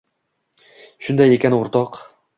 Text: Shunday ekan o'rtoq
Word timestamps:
Shunday 1.09 1.37
ekan 1.37 1.57
o'rtoq 1.59 2.05